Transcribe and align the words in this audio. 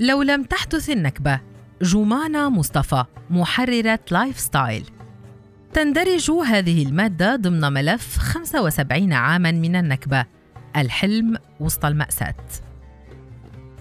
لو 0.00 0.22
لم 0.22 0.42
تحدث 0.42 0.90
النكبة 0.90 1.40
جمانة 1.82 2.48
مصطفى 2.48 3.04
محررة 3.30 4.00
lifestyle 4.10 4.90
تندرج 5.72 6.30
هذه 6.30 6.82
المادة 6.82 7.36
ضمن 7.36 7.72
ملف 7.72 8.18
75 8.18 9.12
عاماً 9.12 9.52
من 9.52 9.76
النكبة 9.76 10.24
الحلم 10.76 11.36
وسط 11.60 11.84
المأساة. 11.84 12.34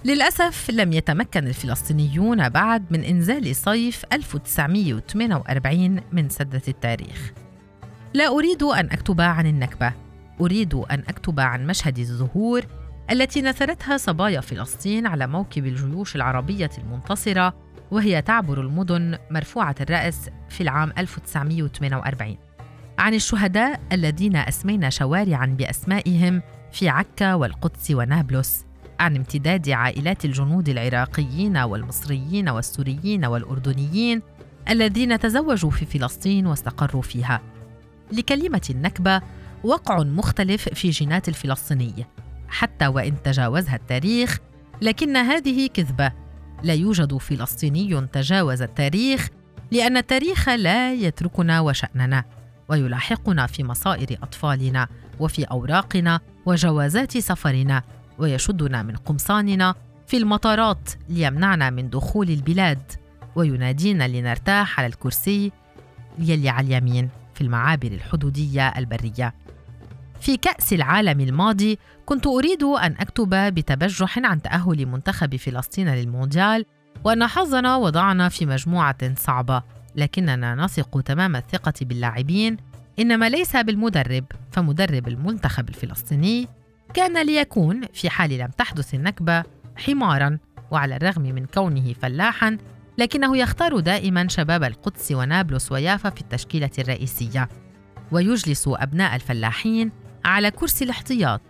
للأسف 0.05 0.71
لم 0.71 0.93
يتمكن 0.93 1.47
الفلسطينيون 1.47 2.49
بعد 2.49 2.85
من 2.91 3.03
إنزال 3.03 3.55
صيف 3.55 4.05
1948 4.13 6.01
من 6.11 6.29
سدة 6.29 6.61
التاريخ. 6.67 7.33
لا 8.13 8.27
أريد 8.27 8.63
أن 8.63 8.85
أكتب 8.85 9.21
عن 9.21 9.47
النكبة 9.47 9.93
أريد 10.41 10.73
أن 10.73 11.03
أكتب 11.07 11.39
عن 11.39 11.67
مشهد 11.67 11.99
الزهور 11.99 12.65
التي 13.11 13.41
نثرتها 13.41 13.97
صبايا 13.97 14.41
فلسطين 14.41 15.07
على 15.07 15.27
موكب 15.27 15.65
الجيوش 15.65 16.15
العربية 16.15 16.69
المنتصرة 16.77 17.53
وهي 17.91 18.21
تعبر 18.21 18.61
المدن 18.61 19.17
مرفوعة 19.31 19.75
الرأس 19.81 20.29
في 20.49 20.61
العام 20.61 20.93
1948 20.97 22.37
عن 22.99 23.13
الشهداء 23.13 23.81
الذين 23.91 24.35
أسمينا 24.35 24.89
شوارعا 24.89 25.45
بأسمائهم 25.45 26.41
في 26.71 26.89
عكا 26.89 27.33
والقدس 27.33 27.91
ونابلس 27.91 28.65
عن 28.99 29.15
امتداد 29.15 29.69
عائلات 29.69 30.25
الجنود 30.25 30.69
العراقيين 30.69 31.57
والمصريين 31.57 32.49
والسوريين 32.49 33.25
والأردنيين 33.25 34.21
الذين 34.69 35.19
تزوجوا 35.19 35.71
في 35.71 35.85
فلسطين 35.85 36.47
واستقروا 36.47 37.01
فيها. 37.01 37.41
لكلمة 38.11 38.61
النكبة 38.69 39.21
وقع 39.63 40.03
مختلف 40.03 40.69
في 40.69 40.89
جينات 40.89 41.29
الفلسطيني 41.29 42.05
حتى 42.53 42.87
وإن 42.87 43.23
تجاوزها 43.23 43.75
التاريخ 43.75 44.39
لكن 44.81 45.17
هذه 45.17 45.67
كذبة. 45.67 46.11
لا 46.63 46.73
يوجد 46.73 47.17
فلسطيني 47.17 48.07
تجاوز 48.13 48.61
التاريخ 48.61 49.29
لأن 49.71 49.97
التاريخ 49.97 50.49
لا 50.49 50.93
يتركنا 50.93 51.59
وشأننا 51.59 52.23
ويلاحقنا 52.69 53.47
في 53.47 53.63
مصائر 53.63 54.17
أطفالنا 54.23 54.87
وفي 55.19 55.43
أوراقنا 55.43 56.19
وجوازات 56.45 57.17
سفرنا 57.17 57.83
ويشدنا 58.19 58.83
من 58.83 58.95
قمصاننا 58.95 59.75
في 60.07 60.17
المطارات 60.17 60.89
ليمنعنا 61.09 61.69
من 61.69 61.89
دخول 61.89 62.29
البلاد 62.29 62.91
وينادينا 63.35 64.07
لنرتاح 64.07 64.79
على 64.79 64.87
الكرسي 64.87 65.51
يلي 66.19 66.49
على 66.49 66.67
اليمين 66.67 67.09
في 67.33 67.41
المعابر 67.41 67.87
الحدودية 67.87 68.67
البرية. 68.67 69.33
في 70.23 70.37
كأس 70.37 70.73
العالم 70.73 71.19
الماضي 71.19 71.79
كنت 72.05 72.27
أريد 72.27 72.63
أن 72.63 72.95
أكتب 72.99 73.29
بتبجح 73.29 74.19
عن 74.19 74.41
تأهل 74.41 74.85
منتخب 74.85 75.35
فلسطين 75.35 75.89
للمونديال 75.95 76.65
وأن 77.03 77.27
حظنا 77.27 77.75
وضعنا 77.75 78.29
في 78.29 78.45
مجموعة 78.45 79.15
صعبة 79.15 79.63
لكننا 79.95 80.55
نثق 80.55 81.01
تمام 81.01 81.35
الثقة 81.35 81.73
باللاعبين. 81.81 82.57
إنما 82.99 83.29
ليس 83.29 83.55
بالمدرب 83.55 84.25
فمدرب 84.51 85.07
المنتخب 85.07 85.69
الفلسطيني 85.69 86.47
كان 86.93 87.25
ليكون 87.25 87.81
في 87.93 88.09
حال 88.09 88.37
لم 88.37 88.49
تحدث 88.57 88.93
النكبة 88.93 89.43
حمارا 89.75 90.37
وعلى 90.71 90.95
الرغم 90.95 91.21
من 91.21 91.45
كونه 91.45 91.93
فلاحا 91.93 92.57
لكنه 92.97 93.37
يختار 93.37 93.79
دائما 93.79 94.27
شباب 94.27 94.63
القدس 94.63 95.11
ونابلس 95.11 95.71
ويافا 95.71 96.09
في 96.09 96.21
التشكيلة 96.21 96.71
الرئيسية. 96.79 97.49
ويجلس 98.11 98.63
أبناء 98.67 99.15
الفلاحين 99.15 99.91
على 100.25 100.51
كرسي 100.51 100.85
الاحتياط 100.85 101.41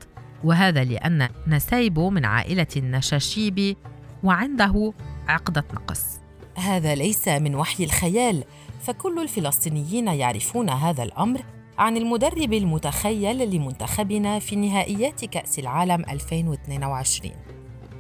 وهذا 0.44 0.84
لأن 0.84 1.30
نسايبه 1.48 2.10
من 2.10 2.26
عائلة 2.26 2.68
النشاشيب 2.78 3.78
وعنده 4.24 4.94
عقدة 5.28 5.66
نقص. 5.74 6.20
هذا 6.58 6.96
ليس 6.96 7.28
من 7.28 7.56
وحي 7.56 7.84
الخيال 7.84 8.44
فكل 8.82 9.22
الفلسطينيين 9.22 10.08
يعرفون 10.08 10.70
هذا 10.70 11.04
الأمر 11.04 11.42
عن 11.78 11.98
المدرب 11.98 12.54
المتخيل 12.54 13.50
لمنتخبنا 13.56 14.40
في 14.40 14.56
نهائيات 14.56 15.26
كأس 15.26 15.60
العالم 15.60 16.04
2022 16.10 17.32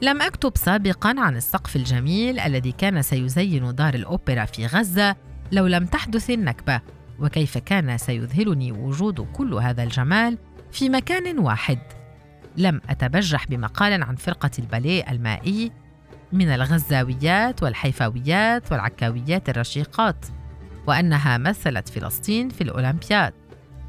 لم 0.01 0.21
أكتب 0.21 0.57
سابقا 0.57 1.15
عن 1.17 1.37
السقف 1.37 1.75
الجميل 1.75 2.39
الذي 2.39 2.71
كان 2.71 3.01
سيزين 3.01 3.75
دار 3.75 3.93
الأوبرا 3.93 4.45
في 4.45 4.65
غزة 4.65 5.15
لو 5.51 5.67
لم 5.67 5.85
تحدث 5.85 6.29
النكبة 6.29 6.81
وكيف 7.19 7.57
كان 7.57 7.97
سيذهلني 7.97 8.71
وجود 8.71 9.27
كل 9.33 9.53
هذا 9.53 9.83
الجمال 9.83 10.37
في 10.73 10.89
مكان 10.89 11.39
واحد. 11.39 11.79
لم 12.57 12.81
أتبجح 12.89 13.47
بمقال 13.47 14.03
عن 14.03 14.15
فرقة 14.15 14.51
الباليه 14.59 15.11
المائي 15.11 15.71
من 16.31 16.47
الغزاويات 16.47 17.63
والحيفاويات 17.63 18.71
والعكاويات 18.71 19.49
الرشيقات 19.49 20.25
وأنها 20.87 21.37
مثلت 21.37 21.89
فلسطين 21.89 22.49
في 22.49 22.61
الأولمبياد 22.61 23.33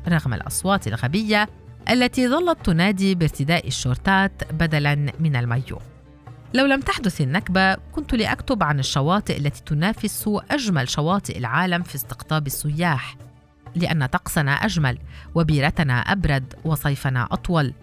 رغم 0.08 0.34
الأصوات 0.34 0.88
الغبية 0.88 1.48
التي 1.90 2.28
ظلت 2.28 2.66
تنادي 2.66 3.14
بارتداء 3.14 3.66
الشورتات 3.66 4.52
بدلاً 4.52 4.94
من 5.20 5.36
المايو. 5.36 5.78
لو 6.54 6.66
لم 6.66 6.80
تحدث 6.80 7.20
النكبة 7.20 7.74
كنت 7.74 8.14
لأكتب 8.14 8.62
عن 8.62 8.78
الشواطئ 8.78 9.36
التي 9.36 9.62
تنافس 9.66 10.30
أجمل 10.50 10.88
شواطئ 10.88 11.38
العالم 11.38 11.82
في 11.82 11.94
استقطاب 11.94 12.46
السياح. 12.46 13.16
لأن 13.76 14.06
طقسنا 14.06 14.52
أجمل 14.52 14.98
وبيرتنا 15.34 16.00
أبرد 16.00 16.54
وصيفنا 16.64 17.28
أطول 17.30 17.74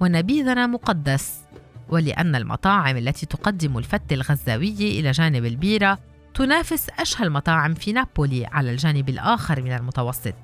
ونبيذنا 0.00 0.66
مقدس 0.66 1.40
ولأن 1.88 2.36
المطاعم 2.36 2.96
التي 2.96 3.26
تقدم 3.26 3.78
الفت 3.78 4.12
الغزاوي 4.12 5.00
إلى 5.00 5.10
جانب 5.10 5.44
البيرة 5.44 5.98
تنافس 6.34 6.86
أشهى 6.98 7.26
المطاعم 7.26 7.74
في 7.74 7.92
نابولي 7.92 8.46
على 8.46 8.70
الجانب 8.70 9.08
الآخر 9.08 9.62
من 9.62 9.72
المتوسط. 9.72 10.34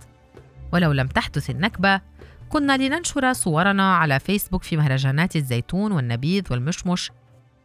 ولو 0.72 0.93
لم 0.93 1.06
تحدث 1.06 1.50
النكبة 1.50 2.00
كنا 2.49 2.76
لننشر 2.76 3.32
صورنا 3.32 3.97
على 3.97 4.21
فيسبوك 4.21 4.62
في 4.62 4.76
مهرجانات 4.76 5.37
الزيتون 5.37 5.93
والنبيذ 5.93 6.43
والمشمش. 6.50 7.11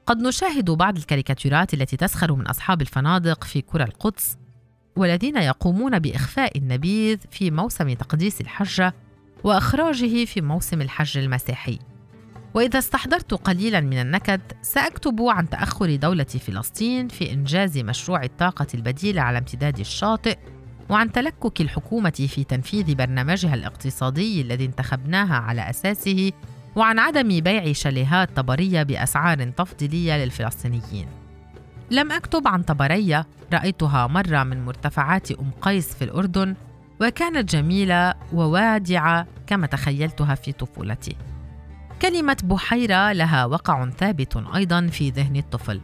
قد 0.06 0.18
نشاهد 0.22 0.72
بعض 0.72 0.98
الكاريكاتيرات 0.98 1.74
التي 1.74 1.98
تسخر 1.98 2.34
من 2.34 2.48
أصحاب 2.48 2.82
الفنادق 2.82 3.44
في 3.44 3.62
كرة 3.62 3.84
القدس 3.84 4.38
والذين 5.00 5.38
يقومون 5.38 6.00
بإخفاء 6.00 6.58
النبيذ 6.58 7.18
في 7.32 7.52
موسم 7.52 7.94
تقديس 7.94 8.42
الحجة 8.42 8.94
وإخراجه 9.44 10.26
في 10.26 10.42
موسم 10.42 10.82
الحج 10.82 11.18
المسيحي. 11.18 11.80
وإذا 12.54 12.80
استحضرت 12.80 13.34
قليلا 13.34 13.80
من 13.82 14.02
النكد 14.02 14.42
سأكتب 14.62 15.22
عن 15.22 15.50
تأخر 15.50 15.96
دولة 15.96 16.24
فلسطين 16.24 17.08
في 17.08 17.34
إنجاز 17.34 17.78
مشروع 17.78 18.24
الطاقة 18.24 18.68
البديلة 18.74 19.22
على 19.22 19.38
امتداد 19.38 19.80
الشاطئ 19.80 20.38
وعن 20.90 21.12
تلكك 21.12 21.62
الحكومة 21.62 22.28
في 22.30 22.44
تنفيذ 22.44 22.96
برنامجها 22.96 23.54
الاقتصادي 23.54 24.42
الذي 24.42 24.66
انتخبناها 24.66 25.36
على 25.36 25.70
أساسه 25.70 26.32
وعن 26.76 27.00
عدم 27.00 27.40
بيع 27.40 27.74
شاليهات 27.74 28.36
طبرية 28.36 28.84
بأسعار 28.84 29.50
تفضيلية 29.50 30.18
للفلسطينيين. 30.24 31.08
لم 31.92 32.12
أكتب 32.12 32.48
عن 32.48 32.64
طبرية 32.64 33.26
رأيتها 33.54 34.08
مرة 34.08 34.44
من 34.44 34.66
مرتفعات 34.66 35.32
أم 35.32 35.52
قيس 35.62 35.96
في 35.96 36.04
الأردن 36.04 36.56
وكانت 37.02 37.56
جميلة 37.56 38.14
ووادعة 38.34 39.28
كما 39.48 39.68
تخيلتها 39.68 40.36
في 40.36 40.52
طفولتي. 40.52 41.16
كلمة 42.02 42.38
بحيرة 42.44 43.12
لها 43.12 43.46
وقع 43.46 43.90
ثابت 43.90 44.44
أيضا 44.56 44.88
في 44.88 45.10
ذهن 45.10 45.36
الطفل. 45.36 45.82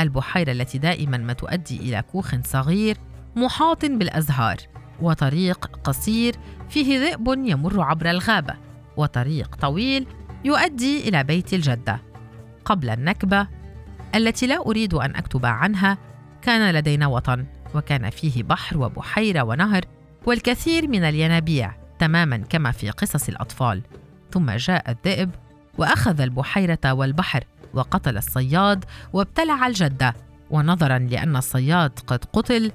البحيرة 0.00 0.52
التي 0.52 0.78
دائما 0.78 1.18
ما 1.18 1.32
تؤدي 1.32 1.76
إلى 1.76 2.02
كوخ 2.12 2.34
صغير 2.44 2.96
محاط 3.36 3.84
بالأزهار 3.84 4.56
وطريق 5.02 5.66
قصير 5.84 6.34
فيه 6.68 6.98
ذئب 6.98 7.28
يمر 7.28 7.80
عبر 7.80 8.10
الغابة 8.10 8.54
وطريق 8.96 9.54
طويل 9.54 10.06
يؤدي 10.44 11.08
إلى 11.08 11.24
بيت 11.24 11.54
الجدة. 11.54 12.00
قبل 12.64 12.90
النكبة 12.90 13.46
التي 14.14 14.46
لا 14.46 14.66
أريد 14.66 14.94
أن 14.94 15.16
أكتب 15.16 15.46
عنها 15.46 15.98
كان 16.42 16.74
لدينا 16.74 17.06
وطن 17.06 17.46
وكان 17.74 18.10
فيه 18.10 18.42
بحر 18.42 18.78
وبحيرة 18.78 19.42
ونهر 19.42 19.84
والكثير 20.26 20.88
من 20.88 21.04
الينابيع 21.04 21.74
تماما 21.98 22.36
كما 22.36 22.70
في 22.70 22.90
قصص 22.90 23.28
الأطفال. 23.28 23.82
ثم 24.32 24.50
جاء 24.50 24.90
الذئب 24.90 25.30
وأخذ 25.78 26.20
البحيرة 26.20 26.92
والبحر 26.92 27.44
وقتل 27.74 28.16
الصياد 28.16 28.84
وابتلع 29.12 29.66
الجدة. 29.66 30.14
ونظرا 30.50 30.98
لأن 30.98 31.36
الصياد 31.36 31.98
قد 32.06 32.24
قتل 32.32 32.72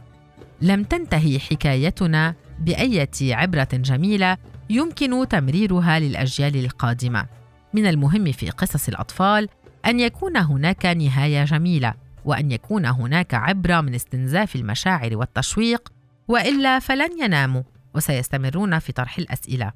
لم 0.61 0.83
تنتهي 0.83 1.39
حكايتنا 1.39 2.35
بأية 2.59 3.35
عبرة 3.35 3.67
جميلة 3.73 4.37
يمكن 4.69 5.27
تمريرها 5.27 5.99
للأجيال 5.99 6.65
القادمة. 6.65 7.25
من 7.73 7.87
المهم 7.87 8.31
في 8.31 8.49
قصص 8.49 8.87
الأطفال 8.87 9.49
أن 9.87 9.99
يكون 9.99 10.37
هناك 10.37 10.85
نهاية 10.85 11.43
جميلة 11.43 11.93
وأن 12.25 12.51
يكون 12.51 12.85
هناك 12.85 13.33
عبرة 13.33 13.81
من 13.81 13.95
استنزاف 13.95 14.55
المشاعر 14.55 15.17
والتشويق 15.17 15.89
وإلا 16.27 16.79
فلن 16.79 17.21
يناموا 17.21 17.63
وسيستمرون 17.95 18.79
في 18.79 18.91
طرح 18.91 19.17
الأسئلة. 19.17 19.71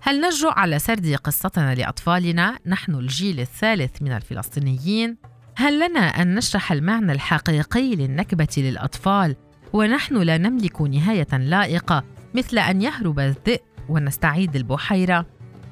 هل 0.00 0.20
نجرؤ 0.20 0.50
على 0.50 0.78
سرد 0.78 1.14
قصتنا 1.24 1.74
لأطفالنا؟ 1.74 2.58
نحن 2.66 2.94
الجيل 2.94 3.40
الثالث 3.40 4.02
من 4.02 4.12
الفلسطينيين؟ 4.12 5.16
هل 5.56 5.88
لنا 5.88 6.00
أن 6.00 6.34
نشرح 6.34 6.72
المعنى 6.72 7.12
الحقيقي 7.12 7.96
للنكبة 7.96 8.48
للأطفال؟ 8.56 9.36
ونحن 9.72 10.16
لا 10.16 10.38
نملك 10.38 10.82
نهاية 10.82 11.38
لائقة 11.38 12.04
مثل 12.34 12.58
أن 12.58 12.82
يهرب 12.82 13.18
الذئب 13.18 13.60
ونستعيد 13.88 14.56
البحيرة. 14.56 15.26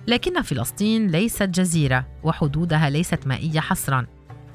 لكن 0.07 0.43
فلسطين 0.43 1.07
ليست 1.07 1.43
جزيرة 1.43 2.07
وحدودها 2.23 2.91
ليست 2.91 3.27
مائية 3.27 3.61
حصرا. 3.61 4.07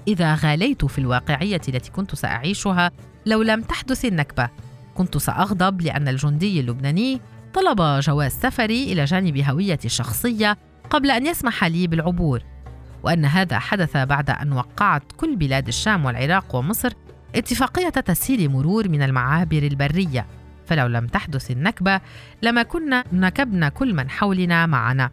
إذا 0.07 0.35
غاليت 0.35 0.85
في 0.85 0.99
الواقعية 0.99 1.61
التي 1.69 1.91
كنت 1.91 2.15
سأعيشها 2.15 2.91
لو 3.25 3.41
لم 3.41 3.61
تحدث 3.61 4.05
النكبة. 4.05 4.49
كنت 4.95 5.17
سأغضب 5.17 5.81
لأن 5.81 6.07
الجندي 6.07 6.59
اللبناني 6.59 7.21
طلب 7.53 7.99
جواز 7.99 8.31
سفري 8.31 8.93
إلى 8.93 9.05
جانب 9.05 9.37
هويتي 9.37 9.87
الشخصية 9.87 10.57
قبل 10.89 11.11
أن 11.11 11.25
يسمح 11.25 11.63
لي 11.63 11.87
بالعبور. 11.87 12.41
وأن 13.03 13.25
هذا 13.25 13.59
حدث 13.59 13.97
بعد 13.97 14.29
أن 14.29 14.53
وقعت 14.53 15.03
كل 15.17 15.35
بلاد 15.35 15.67
الشام 15.67 16.05
والعراق 16.05 16.55
ومصر 16.55 16.93
اتفاقية 17.35 17.89
تسهيل 17.89 18.49
مرور 18.49 18.89
من 18.89 19.01
المعابر 19.01 19.63
البرية. 19.63 20.25
فلو 20.65 20.87
لم 20.87 21.07
تحدث 21.07 21.51
النكبة 21.51 22.01
لما 22.41 22.63
كنا 22.63 23.03
نكبنا 23.13 23.69
كل 23.69 23.93
من 23.93 24.09
حولنا 24.09 24.65
معنا. 24.65 25.11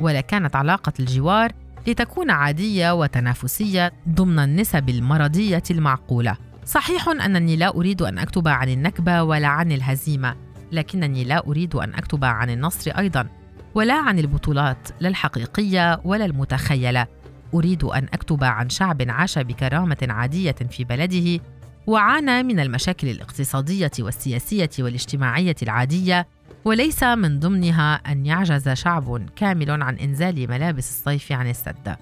ولكانت 0.00 0.56
علاقة 0.56 0.92
الجوار 1.00 1.52
لتكون 1.86 2.30
عادية 2.30 2.94
وتنافسية 2.94 3.92
ضمن 4.08 4.38
النسب 4.38 4.88
المرضية 4.88 5.62
المعقولة. 5.70 6.36
صحيح 6.64 7.08
أنني 7.08 7.56
لا 7.56 7.68
أريد 7.76 8.02
أن 8.02 8.18
أكتب 8.18 8.48
عن 8.48 8.68
النكبة 8.68 9.22
ولا 9.22 9.48
عن 9.48 9.72
الهزيمة 9.72 10.34
لكنني 10.72 11.24
لا 11.24 11.46
أريد 11.46 11.74
أن 11.74 11.94
أكتب 11.94 12.24
عن 12.24 12.50
النصر 12.50 12.90
أيضا 12.90 13.28
ولا 13.74 13.94
عن 13.94 14.18
البطولات 14.18 14.88
لا 15.00 15.08
الحقيقية 15.08 16.00
ولا 16.04 16.24
المتخيلة. 16.24 17.06
أريد 17.54 17.84
أن 17.84 18.06
أكتب 18.12 18.44
عن 18.44 18.68
شعب 18.68 19.02
عاش 19.08 19.38
بكرامة 19.38 20.06
عادية 20.08 20.56
في 20.70 20.84
بلده 20.84 21.40
وعانى 21.86 22.42
من 22.42 22.60
المشاكل 22.60 23.08
الاقتصادية 23.08 23.90
والسياسية 23.98 24.70
والاجتماعية 24.78 25.56
العادية 25.62 26.26
وليس 26.64 27.02
من 27.02 27.40
ضمنها 27.40 27.94
أن 27.94 28.26
يعجز 28.26 28.68
شعب 28.68 29.28
كامل 29.36 29.82
عن 29.82 29.98
إنزال 29.98 30.50
ملابس 30.50 30.90
الصيف 30.90 31.32
عن 31.32 31.50
السد. 31.50 31.96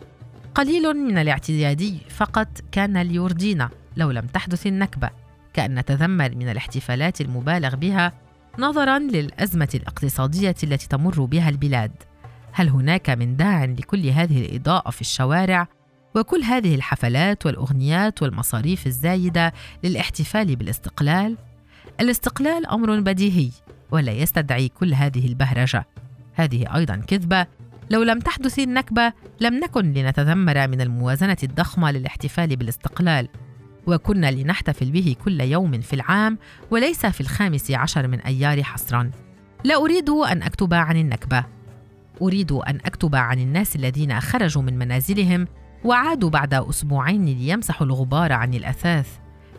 قليل 0.54 0.94
من 0.94 1.18
الاعتيادي 1.18 1.98
فقط 2.08 2.48
كان 2.72 2.98
ليرضينا 2.98 3.70
لو 3.96 4.10
لم 4.10 4.26
تحدث 4.26 4.66
النكبة 4.66 5.10
كأن 5.52 5.74
نتذمر 5.74 6.34
من 6.34 6.48
الاحتفالات 6.48 7.20
المبالغ 7.20 7.76
بها 7.76 8.12
نظرا 8.58 8.98
للأزمة 8.98 9.68
الاقتصادية 9.74 10.56
التي 10.64 10.88
تمر 10.88 11.24
بها 11.24 11.48
البلاد. 11.48 11.92
هل 12.52 12.68
هناك 12.68 13.10
من 13.10 13.36
داع 13.36 13.64
لكل 13.64 14.06
هذه 14.06 14.46
الإضاءة 14.46 14.90
في 14.90 15.00
الشوارع؟ 15.00 15.68
وكل 16.14 16.42
هذه 16.42 16.74
الحفلات 16.74 17.46
والأغنيات 17.46 18.22
والمصاريف 18.22 18.86
الزايدة 18.86 19.52
للاحتفال 19.84 20.56
بالاستقلال؟ 20.56 21.36
الاستقلال 22.00 22.66
أمر 22.66 23.00
بديهي 23.00 23.50
ولا 23.90 24.12
يستدعي 24.12 24.69
كل 24.69 24.94
هذه 24.94 25.26
البهرجة. 25.26 25.87
هذه 26.34 26.76
أيضا 26.76 26.96
كذبة. 26.96 27.46
لو 27.90 28.02
لم 28.02 28.19
تحدث 28.19 28.58
النكبة 28.58 29.12
لم 29.40 29.54
نكن 29.54 29.92
لنتذمر 29.92 30.69
من 30.69 30.81
الموازنة 30.81 31.37
الضخمة 31.42 31.90
للاحتفال 31.90 32.56
بالاستقلال. 32.56 33.28
وكنا 33.87 34.31
لنحتفل 34.31 34.90
به 34.90 35.16
كل 35.25 35.40
يوم 35.40 35.81
في 35.81 35.92
العام 35.92 36.38
وليس 36.70 37.06
في 37.06 37.20
الخامس 37.20 37.70
عشر 37.70 38.08
من 38.08 38.20
أيار 38.20 38.62
حصرا. 38.62 39.10
لا 39.64 39.76
أريد 39.76 40.10
أن 40.10 40.42
أكتب 40.42 40.75
عن 40.75 40.96
النكبة. 40.96 41.44
أريد 42.22 42.52
أن 42.52 42.76
أكتب 42.76 43.14
عن 43.14 43.38
الناس 43.38 43.76
الذين 43.76 44.20
خرجوا 44.20 44.62
من 44.62 44.78
منازلهم 44.78 45.46
وعادوا 45.84 46.31
بعد 46.31 46.54
أسبوعين 46.54 47.25
ليمسحوا 47.25 47.87
الغبار 47.87 48.32
عن 48.32 48.54
الأثاث. 48.54 49.08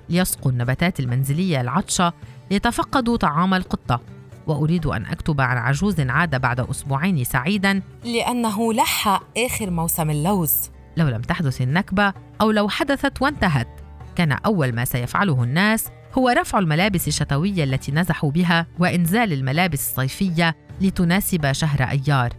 ليسقوا 0.10 0.52
النباتات 0.52 1.00
المنزلية 1.00 1.62
العطشة 1.62 2.14
ليتفقدوا 2.52 3.18
طعام 3.18 3.54
القطة. 3.54 4.02
وأريد 4.48 4.86
أن 4.86 5.06
أكتب 5.06 5.42
عن 5.42 5.58
عجوز 5.58 6.00
عاد 6.00 6.42
بعد 6.42 6.60
أسبوعين 6.60 7.24
سعيدا. 7.24 7.82
لأنه 8.06 8.74
لح 8.74 9.22
آخر 9.38 9.70
موسم 9.70 10.10
اللوز. 10.10 10.70
لو 10.98 11.08
لم 11.08 11.22
تحدث 11.22 11.62
النكبة 11.62 12.14
أو 12.42 12.52
لو 12.52 12.70
حدثت 12.70 13.22
وانتهت. 13.22 13.68
كان 14.16 14.32
أول 14.32 14.74
ما 14.74 14.86
سيفعله 14.86 15.44
الناس 15.44 15.88
هو 16.18 16.30
رفع 16.30 16.60
الملابس 16.60 17.08
الشتوية 17.08 17.64
التي 17.64 17.92
نزحوا 17.92 18.32
بها 18.32 18.68
وإنزال 18.80 19.34
الملابس 19.34 19.90
الصيفية 19.90 20.56
لتناسب 20.82 21.52
شهر 21.52 21.84
أيار. 21.84 22.34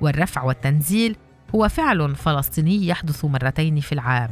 والرفع 0.00 0.42
والتنزيل 0.42 1.16
هو 1.54 1.68
فعل 1.68 2.14
فلسطيني 2.14 2.86
يحدث 2.86 3.24
مرتين 3.24 3.80
في 3.80 3.92
العام. 3.92 4.30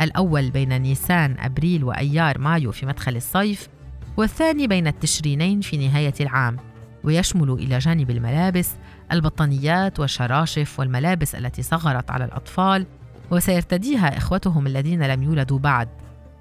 الأول 0.00 0.50
بين 0.50 0.82
نيسان 0.82 1.36
أبريل 1.38 1.84
وأيار 1.84 2.38
مايو 2.38 2.72
في 2.72 2.86
مدخل 2.86 3.16
الصيف 3.16 3.68
والثاني 4.16 4.66
بين 4.66 4.86
التشرينين 4.86 5.60
في 5.60 5.88
نهاية 5.88 6.14
العام 6.20 6.56
ويشمل 7.04 7.50
إلى 7.50 7.78
جانب 7.78 8.10
الملابس 8.10 8.70
البطانيات 9.12 10.00
والشراشف 10.00 10.80
والملابس 10.80 11.34
التي 11.34 11.62
صغرت 11.62 12.10
على 12.10 12.24
الأطفال 12.24 12.86
وسيرتديها 13.30 14.16
إخوتهم 14.16 14.66
الذين 14.66 15.02
لم 15.02 15.22
يولدوا 15.22 15.58
بعد 15.58 15.88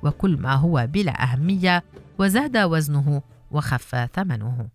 وكل 0.03 0.37
ما 0.37 0.53
هو 0.53 0.87
بلا 0.93 1.23
أهمية 1.23 1.83
وزاد 2.19 2.57
وزنه 2.57 3.21
وخف 3.51 3.95
ثمنه. 4.13 4.67